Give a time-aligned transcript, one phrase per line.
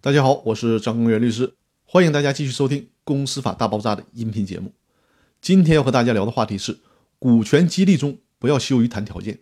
[0.00, 4.72] 大家好，我是张根源律师，欢迎大家继续收听《公司法大爆炸》的音频节目。
[5.40, 6.78] 今天要和大家聊的话题是
[7.18, 9.40] 股权激励中不要羞于谈条件。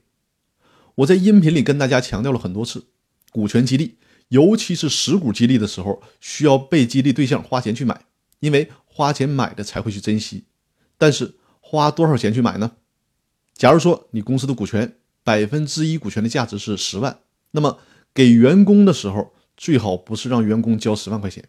[0.95, 2.87] 我在音频里跟大家强调了很多次，
[3.30, 3.98] 股权激励，
[4.29, 8.07] 尤其是实股激励的时候，需要被激励对象花钱去买，
[8.41, 10.45] 因为花钱买的才会去珍惜。
[10.96, 12.73] 但是花多少钱去买呢？
[13.52, 17.18] 假如说你公司的股权百分之一股权的价值是十万，
[17.50, 17.79] 那么
[18.14, 19.34] 给员工的时候。
[19.57, 21.45] 最好不是让员工交十万块钱，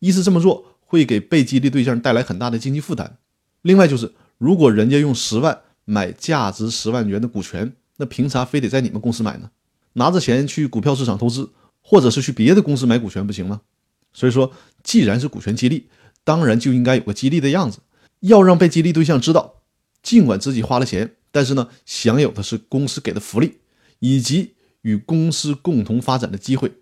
[0.00, 3.18] 一是这么做会给被激励对象带来很大的经济负担。
[3.62, 9.50] 另外就是，如果人家用十万买价值十万元的股权，那凭啥非得在你们公司买呢？
[9.92, 13.60] 拿着钱去股票市场投资，或者是去别的公司买股权不行吗？
[14.12, 15.88] 所以说，既然是股权激励，
[16.24, 17.78] 当然就应该有个激励的样子，
[18.20, 19.62] 要让被激励对象知道，
[20.02, 23.58] 尽管自己花了钱，但是呢，享有的是公司给的福利，
[23.98, 26.72] 以及与公司共同发展的机会。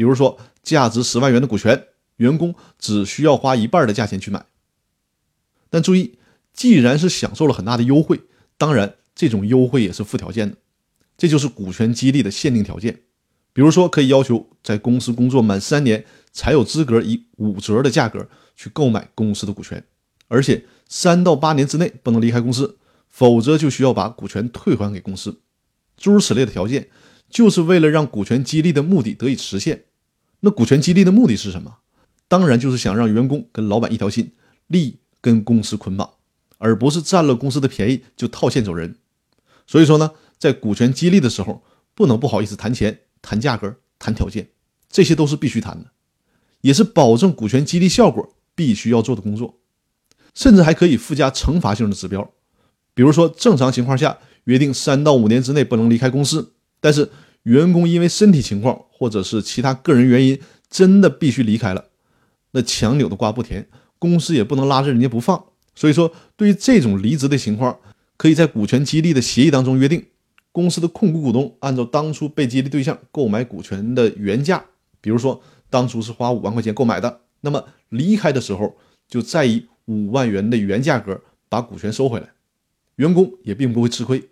[0.00, 4.46] 比如说，价值十万元的股权，员工只需要花一半的价钱去买。
[5.68, 6.18] 但注意，
[6.54, 8.18] 既然是享受了很大的优惠，
[8.56, 10.56] 当然这种优惠也是附条件的，
[11.18, 13.02] 这就是股权激励的限定条件。
[13.52, 19.84] 比如说，可以要求在公司工作满三年才有资格以五折的价格去购买公司的股权，
[20.28, 22.78] 而且三到八年之内不能离开公司，
[23.10, 25.42] 否则就需要把股权退还给公司。
[25.98, 26.88] 诸如此类的条件，
[27.28, 29.84] 就是为了让股权激励的目的得以实现。
[30.40, 31.78] 那股权激励的目的是什么？
[32.28, 34.32] 当然就是想让员工跟老板一条心，
[34.68, 36.08] 利益跟公司捆绑，
[36.58, 38.96] 而不是占了公司的便宜就套现走人。
[39.66, 41.62] 所以说呢，在股权激励的时候，
[41.94, 44.48] 不能不好意思谈钱、谈价格、谈条件，
[44.88, 45.90] 这些都是必须谈的，
[46.62, 49.58] 也是保证股权激励效果必须要做的工作。
[50.32, 52.32] 甚至还可以附加惩罚性的指标，
[52.94, 57.10] 比如说正常情况下约定三到五年之内不能离开公司，但是。
[57.44, 60.38] 员工因为身体情况或者是其他个人原因，
[60.68, 61.86] 真的必须离开了，
[62.52, 65.44] 那强扭的瓜不甜，公司也不能拉着人家不放。
[65.74, 67.78] 所以说，对于这种离职的情况，
[68.16, 70.04] 可以在股权激励的协议当中约定，
[70.52, 74.62] 公司的控股股东按照当初被激励对象购买股权的原价，
[75.00, 78.76] 比如说当初是花五万块钱购买的，那么离开的时候
[79.08, 82.28] 就再以五万元的原价格把股权收回来，
[82.96, 84.29] 员工也并不会吃亏。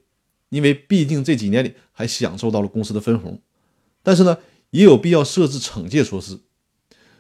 [0.51, 3.41] 因为毕竟这几年里还享受到了公司的分红，
[4.03, 4.39] 但是呢，
[4.71, 6.41] 也有必要设置惩戒措施。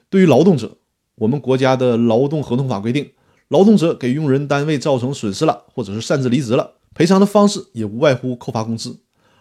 [0.09, 0.79] 对于劳动者，
[1.17, 3.13] 我们国家的劳动合同法规定，
[3.49, 9.01] 劳动者给用人单位造成损失了，或者是擅自离职了，赔偿的方式也无外乎扣发工资，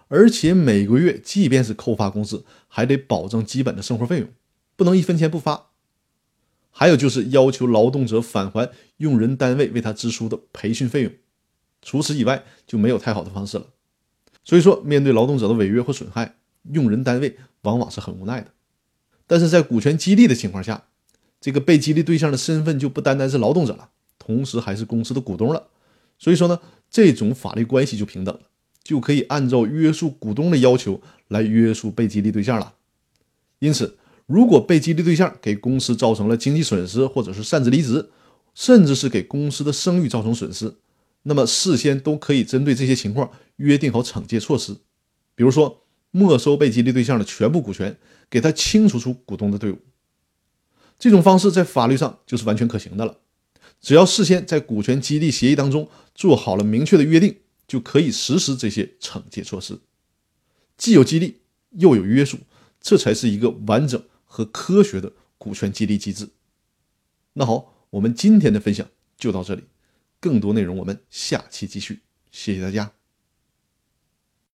[0.09, 4.29] 而且每个月即便是扣发工资，还得保证基本的生活费用，
[4.75, 5.67] 不能一分钱不发。
[6.69, 11.11] 还有就是要求劳动者返还用人单位为他支出的培训费用，
[11.81, 13.65] 除此以外就没有太好的方式了。
[14.47, 16.35] 所以说，面对劳动者的违约或损害，
[16.71, 18.47] 用人单位往往是很无奈的。
[19.27, 20.85] 但是在股权激励的情况下，
[21.41, 25.67] 这个被激励对象的身份就不单单是劳动者了，同时还是公司的股东了。
[26.17, 28.43] 所以说呢，这种法律关系就平等了，
[28.81, 32.75] 就可以按照约束股东的要求来约束被激励对象了。
[33.59, 33.97] 因此，
[34.27, 38.09] 如果被激励对象给公司造成了经济损失，或者是擅自离职，
[38.55, 40.73] 甚至是给公司的声誉造成损失，
[41.27, 44.73] 那么事先都可以针对这些情况约定好惩戒措施，
[45.35, 47.97] 比如说没收被激励对象的全部股权，
[48.29, 49.79] 给他清除出股东的队伍。
[50.97, 53.19] 这种方式在法律上就是完全可行的了。
[53.81, 57.35] 只要事先在股权激励协议当中做好了明确的约定，
[57.67, 59.77] 就可以实施这些惩戒措施，
[60.77, 62.37] 既有激励又有约束，
[62.79, 66.29] 这才是一个完整和科学的股权激励机制。
[67.33, 69.63] 那好，我们今天的分享就到这里。
[70.27, 72.01] 更多内容，我们下期继续。
[72.31, 72.96] 谢谢大家。